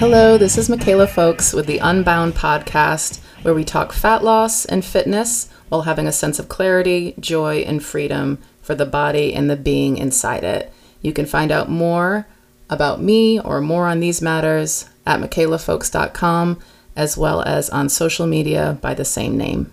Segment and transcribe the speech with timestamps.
[0.00, 4.82] Hello, this is Michaela Foulkes with the Unbound podcast, where we talk fat loss and
[4.82, 9.56] fitness while having a sense of clarity, joy, and freedom for the body and the
[9.56, 10.72] being inside it.
[11.02, 12.26] You can find out more
[12.70, 16.58] about me or more on these matters at michaelafoulkes.com
[16.96, 19.70] as well as on social media by the same name.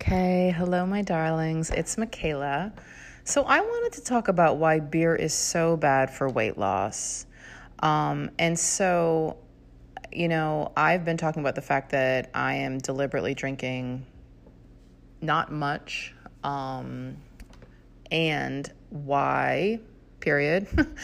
[0.00, 1.68] Okay, hello, my darlings.
[1.68, 2.72] It's Michaela.
[3.24, 7.26] So, I wanted to talk about why beer is so bad for weight loss.
[7.80, 9.36] Um, and so,
[10.12, 14.06] you know, I've been talking about the fact that I am deliberately drinking
[15.20, 17.16] not much um,
[18.10, 19.80] and why
[20.20, 20.66] period.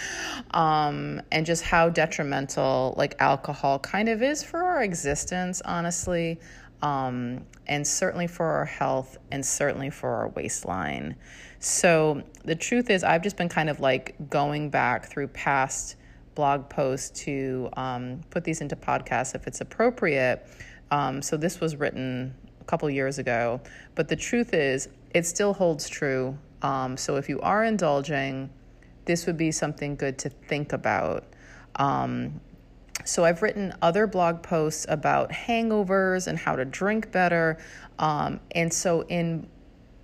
[0.53, 6.41] Um, and just how detrimental like alcohol kind of is for our existence honestly.
[6.83, 11.15] Um, and certainly for our health and certainly for our waistline.
[11.61, 15.97] So the truth is i've just been kind of like going back through past
[16.35, 20.47] blog posts to um, put these into podcasts if it's appropriate
[20.91, 23.61] um, so this was written a couple years ago
[23.95, 28.51] but the truth is it still holds true um, so if you are indulging
[29.11, 31.25] this would be something good to think about.
[31.77, 32.41] Um,
[33.05, 37.59] so I've written other blog posts about hangovers and how to drink better.
[37.99, 39.49] Um, and so in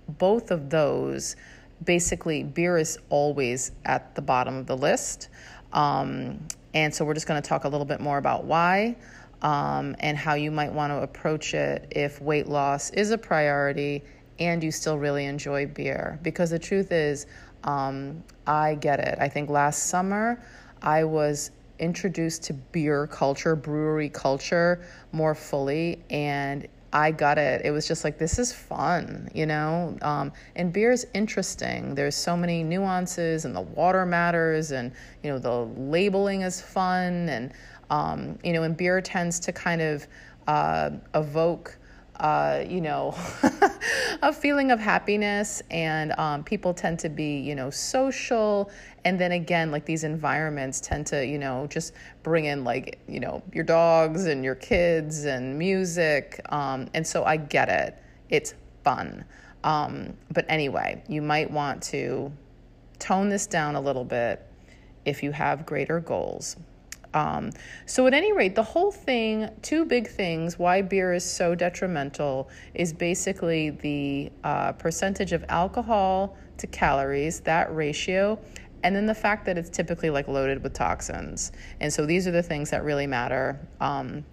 [0.09, 1.35] both of those,
[1.83, 5.29] basically, beer is always at the bottom of the list.
[5.73, 6.39] Um,
[6.73, 8.95] and so we're just going to talk a little bit more about why
[9.41, 14.03] um, and how you might want to approach it if weight loss is a priority
[14.39, 16.19] and you still really enjoy beer.
[16.21, 17.25] Because the truth is,
[17.63, 19.17] um, I get it.
[19.19, 20.41] I think last summer
[20.81, 27.63] I was introduced to beer culture, brewery culture more fully, and I got it.
[27.65, 29.97] It was just like, this is fun, you know?
[30.01, 31.95] Um, and beer is interesting.
[31.95, 37.27] There's so many nuances, and the water matters, and, you know, the labeling is fun.
[37.29, 37.51] And,
[37.89, 40.07] um, you know, and beer tends to kind of
[40.47, 41.77] uh, evoke
[42.19, 43.15] uh, you know,
[44.21, 48.71] a feeling of happiness, and um, people tend to be, you know, social.
[49.05, 53.19] And then again, like these environments tend to, you know, just bring in like, you
[53.19, 56.41] know, your dogs and your kids and music.
[56.49, 57.97] Um, and so I get it.
[58.29, 58.53] It's
[58.83, 59.23] fun.
[59.63, 62.31] Um, but anyway, you might want to
[62.99, 64.45] tone this down a little bit
[65.05, 66.57] if you have greater goals.
[67.17, 67.49] Um,
[67.87, 72.47] so, at any rate, the whole thing, two big things why beer is so detrimental
[72.75, 78.39] is basically the uh, percentage of alcohol to calories, that ratio,
[78.83, 81.51] and then the fact that it's typically like loaded with toxins.
[81.79, 83.59] And so, these are the things that really matter.
[83.81, 84.23] Um,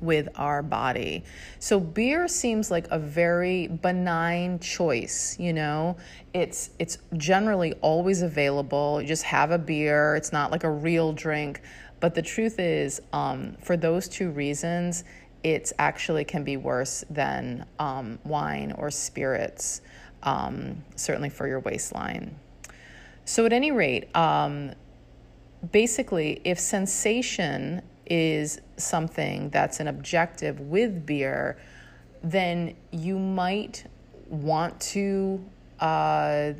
[0.00, 1.24] with our body.
[1.58, 5.96] So beer seems like a very benign choice, you know.
[6.34, 9.00] It's it's generally always available.
[9.00, 10.14] You just have a beer.
[10.16, 11.62] It's not like a real drink,
[12.00, 15.04] but the truth is, um, for those two reasons,
[15.42, 19.80] it actually can be worse than um, wine or spirits,
[20.22, 22.34] um, certainly for your waistline.
[23.24, 24.72] So, at any rate, um,
[25.72, 31.58] basically, if sensation is something that's an objective with beer,
[32.22, 33.84] then you might
[34.28, 35.44] want to
[35.80, 36.52] uh,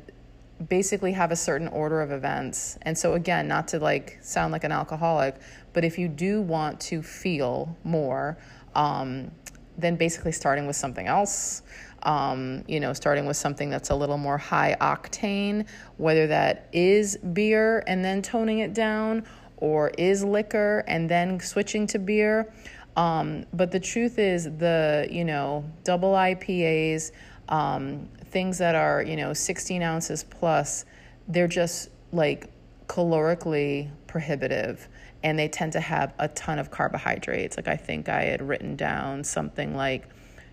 [0.68, 2.78] basically have a certain order of events.
[2.82, 5.36] And so, again, not to like sound like an alcoholic,
[5.72, 8.38] but if you do want to feel more,
[8.74, 9.30] um,
[9.78, 11.62] then basically starting with something else.
[12.02, 17.16] Um, you know, starting with something that's a little more high octane, whether that is
[17.16, 19.24] beer and then toning it down,
[19.56, 22.52] or is liquor and then switching to beer.
[22.96, 27.12] Um, but the truth is, the you know double IPAs,
[27.48, 30.84] um, things that are, you know, 16 ounces plus,
[31.28, 32.50] they're just like
[32.86, 34.88] calorically prohibitive
[35.22, 37.56] and they tend to have a ton of carbohydrates.
[37.56, 40.08] Like I think I had written down something like,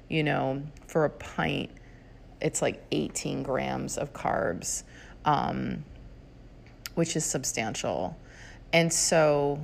[0.09, 1.71] you know, for a pint,
[2.41, 4.83] it's like 18 grams of carbs,
[5.25, 5.83] um,
[6.95, 8.17] which is substantial.
[8.73, 9.59] And so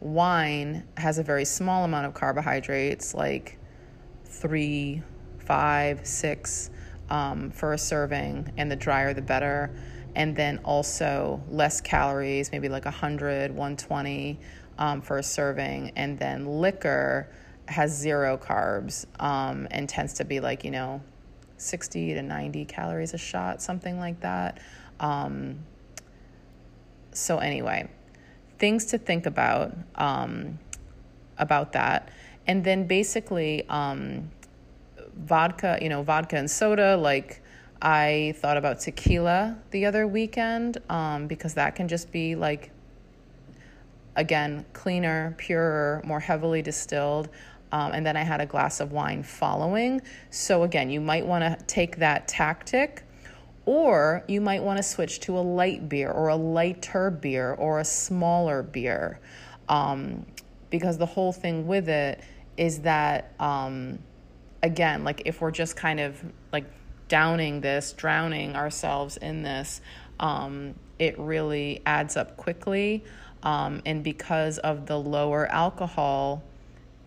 [0.00, 3.58] wine has a very small amount of carbohydrates, like
[4.24, 5.02] three,
[5.50, 6.70] five, six
[7.08, 9.68] um, for a serving, and the drier the better.
[10.14, 14.38] And then also less calories, maybe like 100, 120
[14.78, 15.90] um, for a serving.
[15.96, 17.28] And then liquor
[17.66, 21.02] has zero carbs um, and tends to be like, you know,
[21.56, 24.60] 60 to 90 calories a shot, something like that.
[25.00, 25.58] Um,
[27.10, 27.90] so, anyway,
[28.60, 30.60] things to think about um,
[31.38, 32.08] about that.
[32.46, 34.30] And then basically, um,
[35.24, 36.96] vodka, you know, vodka and soda.
[36.96, 37.42] Like
[37.80, 42.70] I thought about tequila the other weekend um, because that can just be like
[44.16, 47.28] again, cleaner, purer, more heavily distilled.
[47.72, 50.02] Um, and then I had a glass of wine following.
[50.30, 53.04] So, again, you might want to take that tactic,
[53.64, 57.78] or you might want to switch to a light beer or a lighter beer or
[57.78, 59.20] a smaller beer.
[59.68, 60.26] Um,
[60.70, 62.20] because the whole thing with it
[62.56, 64.00] is that, um,
[64.62, 66.22] again, like if we're just kind of
[66.52, 66.64] like
[67.08, 69.80] downing this, drowning ourselves in this,
[70.18, 73.04] um, it really adds up quickly.
[73.42, 76.42] Um, and because of the lower alcohol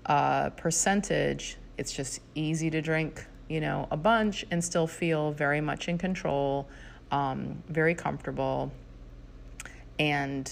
[0.06, 5.62] uh, percentage, it's just easy to drink, you know, a bunch and still feel very
[5.62, 6.68] much in control,
[7.12, 8.72] um, very comfortable,
[10.00, 10.52] and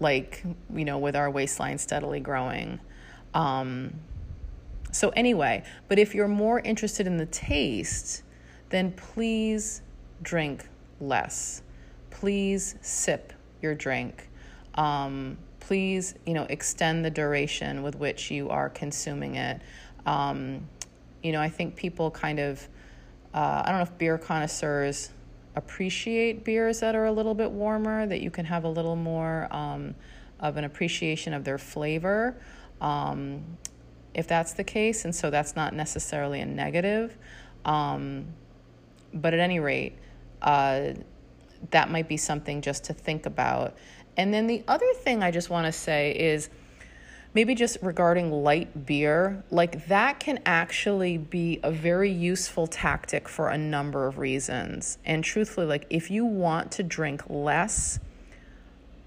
[0.00, 0.44] like,
[0.74, 2.78] you know, with our waistline steadily growing.
[3.34, 3.94] Um,
[4.90, 8.22] so, anyway, but if you're more interested in the taste,
[8.70, 9.82] then please
[10.22, 10.66] drink
[11.00, 11.62] less.
[12.10, 13.32] Please sip
[13.62, 14.28] your drink.
[14.74, 19.60] Um, please, you know, extend the duration with which you are consuming it.
[20.06, 20.66] Um,
[21.22, 22.66] you know, I think people kind of,
[23.34, 25.10] uh, I don't know if beer connoisseurs
[25.56, 29.48] appreciate beers that are a little bit warmer, that you can have a little more
[29.50, 29.94] um,
[30.40, 32.40] of an appreciation of their flavor.
[32.80, 33.44] Um,
[34.18, 37.16] if that's the case, and so that's not necessarily a negative.
[37.64, 38.26] Um,
[39.14, 39.96] but at any rate,
[40.42, 40.90] uh,
[41.70, 43.76] that might be something just to think about.
[44.16, 46.50] And then the other thing I just want to say is
[47.32, 53.48] maybe just regarding light beer, like that can actually be a very useful tactic for
[53.48, 54.98] a number of reasons.
[55.04, 58.00] And truthfully, like if you want to drink less,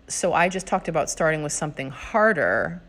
[0.08, 2.82] so I just talked about starting with something harder,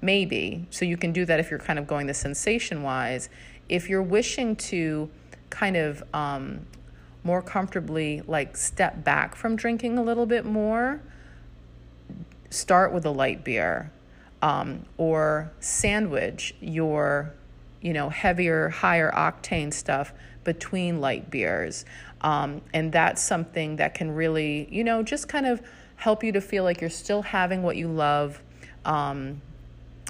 [0.00, 0.66] maybe.
[0.70, 3.28] So you can do that if you're kind of going the sensation wise.
[3.68, 5.10] If you're wishing to
[5.50, 6.66] kind of um,
[7.24, 11.00] more comfortably like step back from drinking a little bit more,
[12.50, 13.90] start with a light beer
[14.42, 17.34] um, or sandwich your
[17.80, 20.12] you know heavier higher octane stuff
[20.44, 21.84] between light beers
[22.22, 25.60] um, and that's something that can really you know just kind of
[25.96, 28.40] help you to feel like you're still having what you love
[28.84, 29.40] um,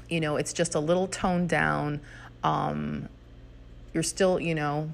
[0.08, 2.00] you know it's just a little toned down
[2.42, 3.08] um,
[3.92, 4.90] you're still you know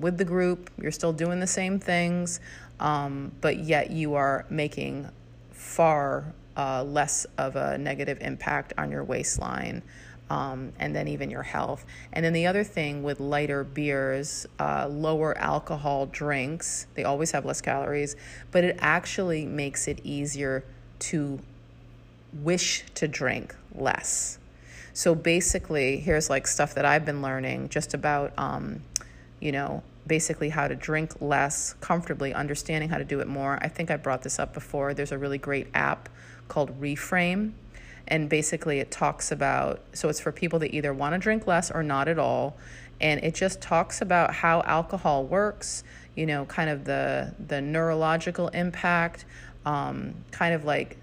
[0.00, 2.40] with the group, you're still doing the same things,
[2.80, 5.08] um, but yet you are making
[5.52, 9.82] far uh, less of a negative impact on your waistline.
[10.30, 11.84] Um, and then even your health.
[12.12, 17.44] And then the other thing with lighter beers, uh, lower alcohol drinks, they always have
[17.44, 18.14] less calories,
[18.52, 20.64] but it actually makes it easier
[21.00, 21.40] to
[22.32, 24.38] wish to drink less.
[24.92, 28.82] So basically, here's like stuff that I've been learning just about, um,
[29.40, 33.58] you know, basically how to drink less comfortably, understanding how to do it more.
[33.62, 34.92] I think I brought this up before.
[34.94, 36.08] There's a really great app
[36.48, 37.52] called Reframe.
[38.08, 41.70] And basically, it talks about so it's for people that either want to drink less
[41.70, 42.56] or not at all.
[43.00, 45.84] And it just talks about how alcohol works,
[46.16, 49.24] you know, kind of the, the neurological impact,
[49.64, 50.98] um, kind of like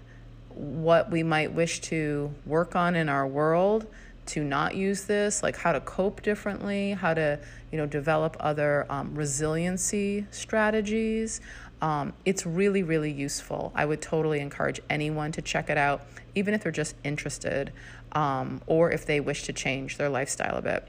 [0.58, 3.86] what we might wish to work on in our world
[4.26, 7.38] to not use this, like how to cope differently, how to
[7.72, 11.40] you know develop other um, resiliency strategies.
[11.80, 13.72] Um, it's really really useful.
[13.74, 17.72] I would totally encourage anyone to check it out, even if they're just interested,
[18.12, 20.86] um, or if they wish to change their lifestyle a bit.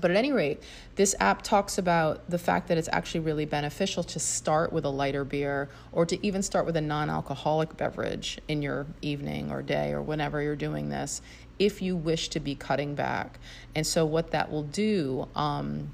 [0.00, 0.62] But at any rate,
[0.96, 4.88] this app talks about the fact that it's actually really beneficial to start with a
[4.88, 9.62] lighter beer or to even start with a non alcoholic beverage in your evening or
[9.62, 11.20] day or whenever you're doing this
[11.58, 13.38] if you wish to be cutting back.
[13.74, 15.92] And so, what that will do, um,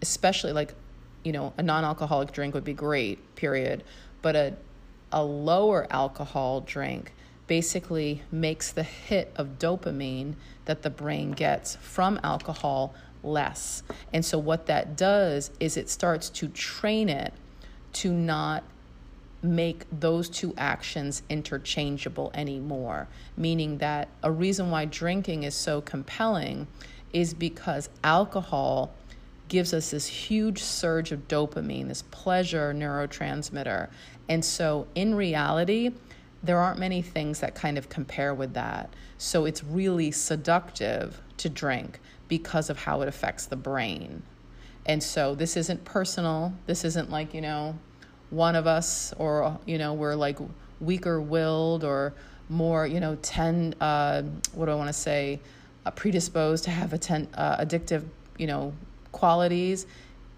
[0.00, 0.74] especially like,
[1.24, 3.84] you know, a non alcoholic drink would be great, period.
[4.22, 4.54] But a,
[5.12, 7.12] a lower alcohol drink
[7.46, 10.34] basically makes the hit of dopamine
[10.64, 13.82] that the brain gets from alcohol less.
[14.12, 17.32] And so, what that does is it starts to train it
[17.94, 18.64] to not
[19.42, 23.08] make those two actions interchangeable anymore.
[23.36, 26.68] Meaning that a reason why drinking is so compelling
[27.12, 28.94] is because alcohol
[29.48, 33.88] gives us this huge surge of dopamine, this pleasure neurotransmitter.
[34.28, 35.90] And so, in reality,
[36.42, 38.92] there aren't many things that kind of compare with that.
[39.18, 44.22] So it's really seductive to drink because of how it affects the brain.
[44.86, 46.52] And so this isn't personal.
[46.66, 47.78] This isn't like, you know,
[48.30, 50.38] one of us or, you know, we're like
[50.80, 52.14] weaker willed or
[52.48, 54.22] more, you know, 10, uh,
[54.54, 55.40] what do I want to say,
[55.86, 58.04] uh, predisposed to have a ten, uh, addictive,
[58.38, 58.72] you know,
[59.12, 59.86] qualities.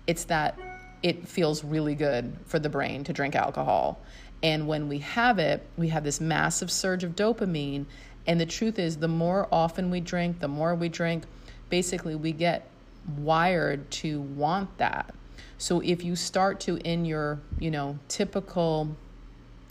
[0.06, 0.58] It's that
[1.02, 4.00] it feels really good for the brain to drink alcohol.
[4.43, 7.87] And when we have it, we have this massive surge of dopamine.
[8.26, 11.25] And the truth is, the more often we drink, the more we drink,
[11.71, 12.69] basically, we get
[13.19, 15.14] wired to want that.
[15.59, 18.97] So if you start to, in your, you know, typical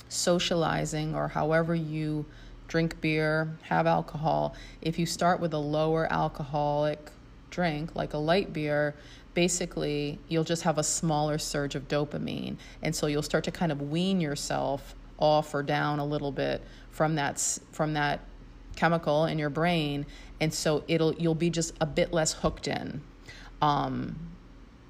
[0.09, 2.25] socializing or however you
[2.67, 7.11] drink beer, have alcohol, if you start with a lower alcoholic
[7.53, 8.95] drink, like a light beer,
[9.33, 12.57] basically you'll just have a smaller surge of dopamine.
[12.81, 16.61] And so you'll start to kind of wean yourself off or down a little bit
[16.89, 17.39] from that
[17.71, 18.19] from that
[18.75, 20.05] chemical in your brain.
[20.41, 23.01] And so it'll you'll be just a bit less hooked in.
[23.61, 24.31] Um,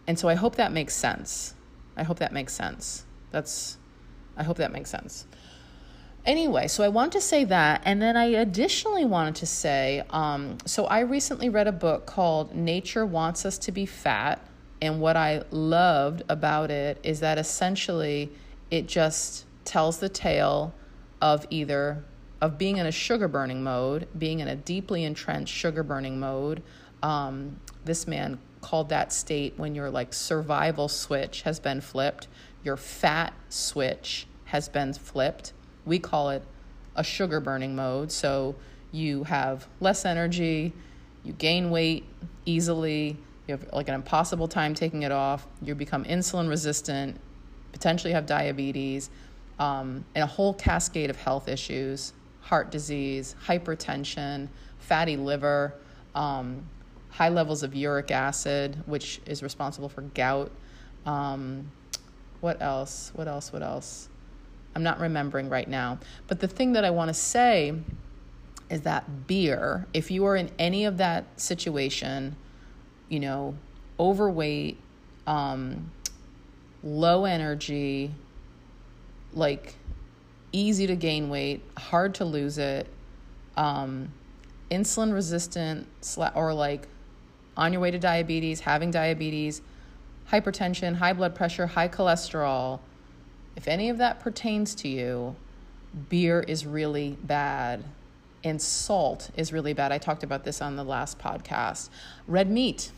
[0.08, 1.54] and so i hope that makes sense.
[1.96, 3.06] I hope that makes sense.
[3.32, 3.78] That's
[4.36, 5.28] i hope that makes sense
[6.26, 7.82] Anyway, so I want to say that.
[7.84, 12.56] And then I additionally wanted to say um, so I recently read a book called
[12.56, 14.40] Nature Wants Us to Be Fat.
[14.82, 18.32] And what I loved about it is that essentially
[18.72, 20.74] it just tells the tale
[21.22, 22.04] of either
[22.42, 26.62] of being in a sugar burning mode, being in a deeply entrenched sugar burning mode.
[27.02, 32.28] Um, this man called that state when your like survival switch has been flipped,
[32.64, 35.54] your fat switch has been flipped
[35.86, 36.44] we call it
[36.96, 38.12] a sugar burning mode.
[38.12, 38.56] So
[38.92, 40.74] you have less energy,
[41.24, 42.06] you gain weight
[42.46, 47.20] easily, you have like an impossible time taking it off, you become insulin resistant,
[47.72, 49.10] potentially have diabetes,
[49.60, 52.14] um, and a whole cascade of health issues
[52.44, 55.74] heart disease, hypertension, fatty liver,
[56.14, 56.68] um,
[57.10, 60.52] high levels of uric acid, which is responsible for gout.
[61.06, 61.72] Um,
[62.42, 63.12] what else?
[63.16, 63.54] What else?
[63.54, 64.10] What else?
[64.76, 66.00] I'm not remembering right now.
[66.28, 67.74] But the thing that I want to say
[68.70, 72.36] is that beer, if you are in any of that situation,
[73.10, 73.56] you know,
[74.00, 74.80] overweight,
[75.28, 75.92] um,
[76.84, 78.12] low energy,
[79.34, 79.76] like
[80.52, 82.88] easy to gain weight, hard to lose it,
[83.56, 84.12] um,
[84.72, 85.88] insulin resistant,
[86.34, 86.88] or like
[87.56, 89.62] on your way to diabetes, having diabetes,
[90.32, 92.80] hypertension, high blood pressure, high cholesterol
[93.56, 95.36] if any of that pertains to you,
[96.10, 97.84] beer is really bad
[98.44, 99.92] and salt is really bad.
[99.92, 101.90] I talked about this on the last podcast.
[102.28, 102.92] Red meat.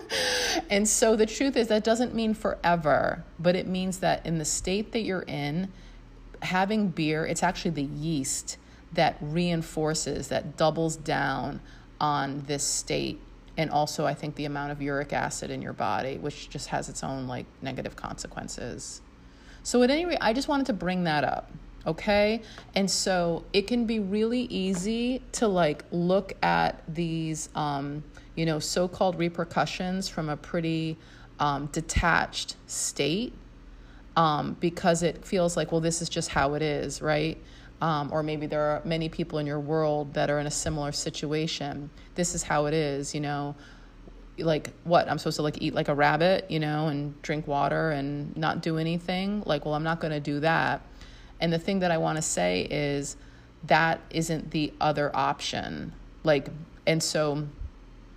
[0.70, 4.44] and so the truth is, that doesn't mean forever, but it means that in the
[4.44, 5.70] state that you're in,
[6.42, 8.56] having beer, it's actually the yeast
[8.92, 11.60] that reinforces, that doubles down
[12.00, 13.20] on this state.
[13.56, 16.88] And also, I think the amount of uric acid in your body, which just has
[16.88, 19.00] its own like negative consequences.
[19.62, 21.50] So, at any rate, I just wanted to bring that up.
[21.86, 22.42] Okay.
[22.74, 28.04] And so it can be really easy to like look at these, um,
[28.36, 30.96] you know, so called repercussions from a pretty
[31.40, 33.32] um, detached state
[34.16, 37.36] um, because it feels like, well, this is just how it is, right?
[37.80, 40.92] Um, or maybe there are many people in your world that are in a similar
[40.92, 41.90] situation.
[42.14, 43.56] This is how it is, you know
[44.38, 47.90] like what i'm supposed to like eat like a rabbit you know and drink water
[47.90, 49.42] and not do anything?
[49.46, 50.82] Like well i'm not going to do that.
[51.40, 53.16] And the thing that i want to say is
[53.64, 55.92] that isn't the other option.
[56.24, 56.48] Like
[56.86, 57.46] and so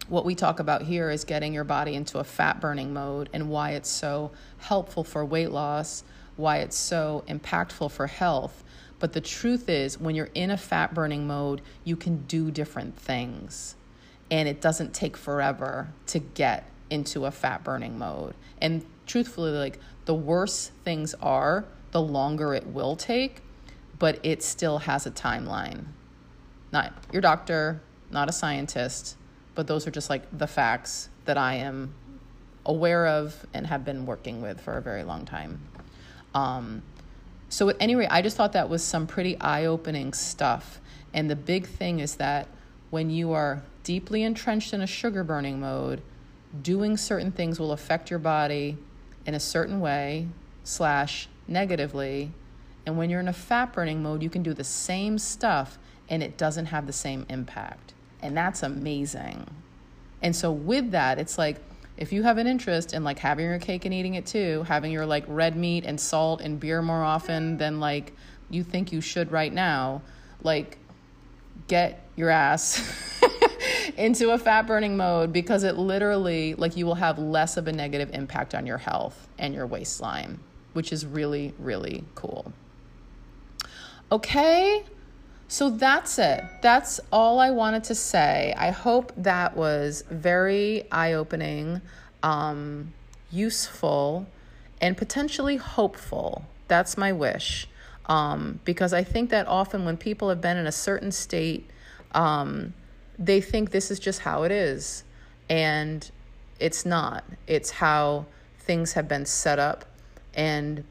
[0.08, 3.50] what we talk about here is getting your body into a fat burning mode and
[3.50, 6.04] why it's so helpful for weight loss
[6.36, 8.62] why it's so impactful for health.
[9.00, 12.98] But the truth is when you're in a fat burning mode you can do different
[12.98, 13.76] things
[14.32, 18.34] and it doesn't take forever to get into a fat burning mode.
[18.62, 23.42] And truthfully, like the worse things are, the longer it will take,
[24.00, 25.86] but it still has a timeline.
[26.72, 29.18] Not your doctor, not a scientist,
[29.54, 31.94] but those are just like the facts that I am
[32.66, 35.62] aware of and have been working with for a very long time.
[36.34, 36.84] Um,
[37.48, 40.82] so, at any rate, I just thought that was some pretty eye opening stuff.
[41.14, 42.48] And the big thing is that
[42.90, 46.02] when you are deeply entrenched in a sugar burning mode,
[46.62, 48.78] doing certain things will affect your body
[49.26, 50.28] in a certain way,
[50.64, 52.32] slash, negatively.
[52.86, 55.78] And when you're in a fat burning mode, you can do the same stuff
[56.10, 57.94] and it doesn't have the same impact.
[58.22, 59.48] And that's amazing.
[60.22, 61.58] And so, with that, it's like
[61.98, 64.92] if you have an interest in like having your cake and eating it too, having
[64.92, 68.14] your like red meat and salt and beer more often than like
[68.50, 70.02] you think you should right now,
[70.44, 70.78] like
[71.68, 72.82] get your ass
[73.98, 77.72] into a fat burning mode because it literally, like, you will have less of a
[77.72, 80.40] negative impact on your health and your waistline,
[80.74, 82.54] which is really, really cool.
[84.12, 84.84] Okay,
[85.48, 86.44] so that's it.
[86.62, 88.54] That's all I wanted to say.
[88.58, 91.82] I hope that was very eye opening,
[92.24, 92.94] um,
[93.32, 94.28] useful,
[94.82, 96.46] and potentially hopeful.
[96.68, 97.68] That's my wish.
[98.08, 101.70] Um, because I think that often when people have been in a certain state,
[102.14, 102.74] um,
[103.18, 105.04] they think this is just how it is.
[105.50, 106.10] And
[106.60, 107.24] it's not.
[107.48, 108.26] It's how
[108.60, 109.86] things have been set up,
[110.34, 110.84] and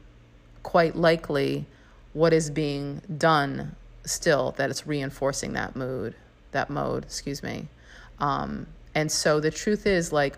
[0.63, 1.65] quite likely
[2.13, 6.15] what is being done still that it's reinforcing that mood,
[6.51, 7.67] that mode, excuse me.
[8.19, 10.37] Um, and so the truth is, like,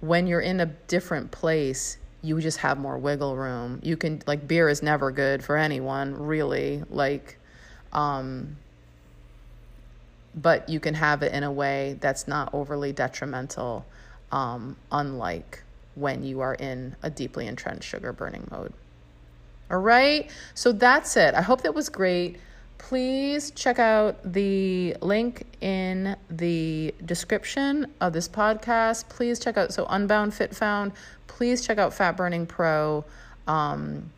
[0.00, 3.80] when you're in a different place, you just have more wiggle room.
[3.82, 6.82] You can, like, beer is never good for anyone, really.
[6.90, 7.38] Like,
[7.92, 8.56] um,
[10.34, 13.86] but you can have it in a way that's not overly detrimental,
[14.32, 15.62] um, unlike
[15.94, 18.72] when you are in a deeply entrenched sugar burning mode.
[19.70, 21.34] All right, so that's it.
[21.34, 22.38] I hope that was great.
[22.78, 29.08] Please check out the link in the description of this podcast.
[29.08, 30.92] Please check out so Unbound Fit Found.
[31.26, 33.04] Please check out Fat Burning Pro.
[33.46, 34.10] Um,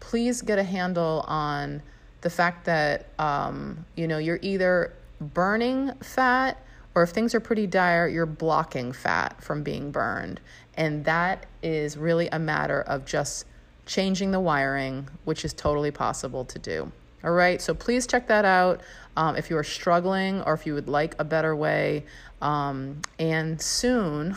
[0.00, 1.82] please get a handle on
[2.20, 7.66] the fact that um, you know you're either burning fat or if things are pretty
[7.66, 10.40] dire, you're blocking fat from being burned.
[10.76, 13.46] And that is really a matter of just
[13.86, 16.92] changing the wiring, which is totally possible to do.
[17.24, 18.82] All right, so please check that out
[19.16, 22.04] um, if you are struggling or if you would like a better way.
[22.42, 24.36] Um, and soon,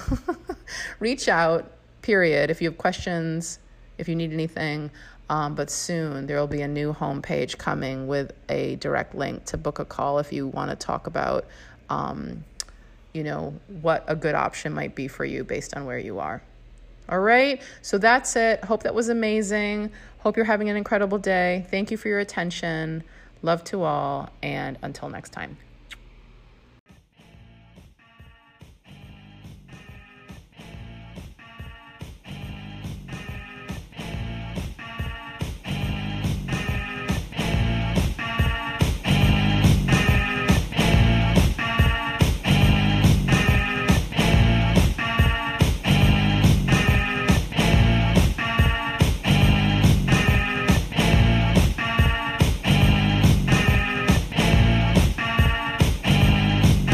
[0.99, 1.69] reach out,
[2.01, 3.59] period, if you have questions,
[3.97, 4.89] if you need anything.
[5.29, 9.57] Um, but soon there will be a new homepage coming with a direct link to
[9.57, 11.45] book a call if you want to talk about,
[11.89, 12.45] um,
[13.11, 16.41] you know, what a good option might be for you based on where you are.
[17.09, 18.63] All right, so that's it.
[18.65, 19.91] Hope that was amazing.
[20.19, 21.65] Hope you're having an incredible day.
[21.71, 23.03] Thank you for your attention.
[23.41, 25.57] Love to all, and until next time.